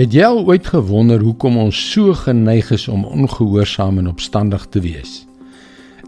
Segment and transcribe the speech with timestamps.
[0.00, 4.80] Het jy al ooit gewonder hoekom ons so geneig is om ongehoorsaam en opstandig te
[4.80, 5.26] wees?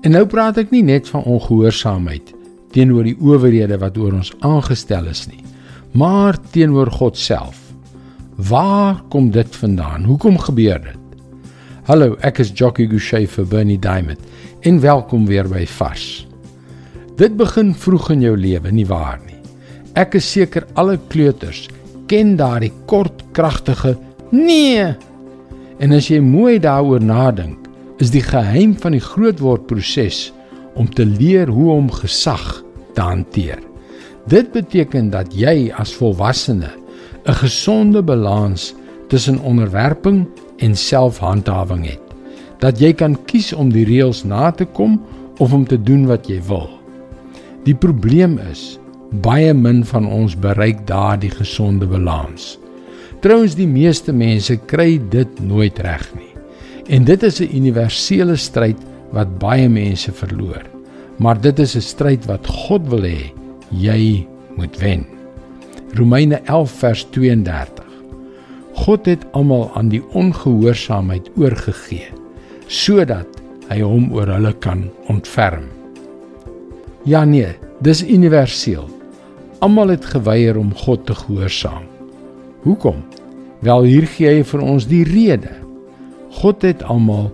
[0.01, 2.31] En nou praat ek nie net van ongehoorsaamheid
[2.73, 5.43] teenoor die owerhede wat oor ons aangestel is nie,
[5.93, 7.59] maar teenoor God self.
[8.41, 10.09] Waar kom dit vandaan?
[10.09, 11.21] Hoekom gebeur dit?
[11.91, 14.25] Hallo, ek is Jockey Gouchee vir Bernie Diamond
[14.65, 16.25] en welkom weer by Vars.
[17.21, 19.37] Dit begin vroeg in jou lewe, nie waar nie?
[19.93, 21.67] Ek is seker alle kleuters
[22.07, 23.97] ken daardie kort kragtige
[24.31, 24.95] nee.
[25.79, 27.59] En as jy mooi daaroor nadink,
[28.03, 30.33] is die geheim van die grootword proses
[30.75, 32.63] om te leer hoe om gesag
[32.95, 33.61] te hanteer.
[34.31, 36.71] Dit beteken dat jy as volwassene
[37.27, 38.75] 'n gesonde balans
[39.09, 40.27] tussen onderwerping
[40.59, 42.01] en selfhandhawing het.
[42.59, 45.03] Dat jy kan kies om die reëls na te kom
[45.39, 46.69] of om te doen wat jy wil.
[47.65, 48.79] Die probleem is
[49.21, 52.57] baie min van ons bereik daardie gesonde balans.
[53.21, 56.33] Trouens die meeste mense kry dit nooit reg nie.
[56.89, 58.77] En dit is 'n universele stryd
[59.13, 60.63] wat baie mense verloor.
[61.19, 63.33] Maar dit is 'n stryd wat God wil hê
[63.71, 64.27] jy
[64.57, 65.07] moet wen.
[65.95, 67.85] Romeine 11 vers 32.
[68.73, 72.09] God het almal aan die ongehoorsaamheid oorgegee
[72.67, 73.29] sodat
[73.69, 75.65] hy hom oor hulle kan ontferm.
[77.05, 77.49] Ja nee,
[77.81, 79.02] dis universeel.
[79.63, 81.85] Almal het geweier om God te gehoorsaam.
[82.65, 83.05] Hoekom?
[83.63, 85.53] Wel hier gee hy vir ons die rede.
[86.35, 87.29] God het almal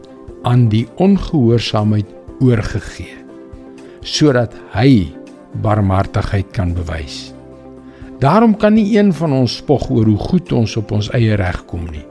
[0.45, 2.13] aan die ongehoorsaamheid
[2.45, 3.17] oorgegee
[4.09, 5.11] sodat hy
[5.65, 7.33] barmhartigheid kan bewys.
[8.23, 11.59] Daarom kan nie een van ons spog oor hoe goed ons op ons eie reg
[11.69, 12.05] kom nie.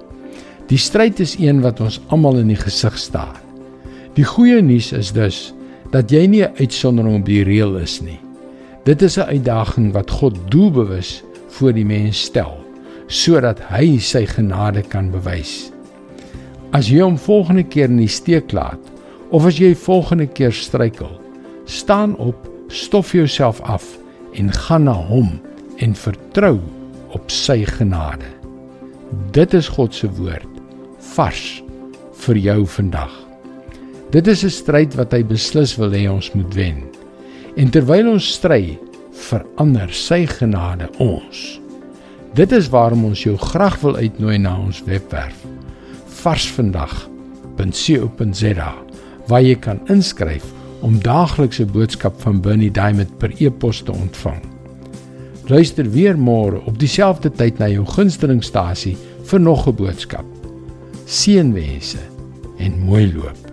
[0.69, 3.37] Die stryd is een wat ons almal in die gesig staar.
[4.17, 5.53] Die goeie nuus is dus
[5.93, 8.19] dat jy nie 'n uitsondering op die reël is nie.
[8.88, 12.66] Dit is 'n uitdaging wat God doelbewus voor die mens stel
[13.07, 15.71] sodat hy sy genade kan bewys.
[16.71, 18.80] As jy hom volgende keer in die steek laat
[19.30, 21.21] of as jy volgende keer struikel,
[21.65, 23.98] staan op, stof jouself af
[24.33, 25.39] en gaan na hom
[25.77, 26.59] en vertrou
[27.09, 28.27] op sy genade.
[29.31, 30.61] Dit is God se woord
[30.99, 31.64] vars
[32.11, 33.27] vir jou vandag.
[34.11, 36.96] Dit is 'n stryd wat hy beslis wil hê ons moet wen.
[37.57, 38.75] En terwyl ons stry,
[39.17, 41.57] verander sy genade ons.
[42.37, 45.39] Dit is waarom ons jou graag wil uitnooi na ons webwerf
[46.17, 48.73] varsvandag.co.za
[49.29, 50.45] waar jy kan inskryf
[50.85, 54.41] om daaglikse boodskap van Bernie Diamond per e-pos te ontvang.
[55.47, 58.97] Luister weer môre op dieselfde tyd na jou gunstelingstasie
[59.29, 60.25] vir nog 'n boodskap.
[61.05, 61.99] Seënwense
[62.59, 63.46] en mooi loop.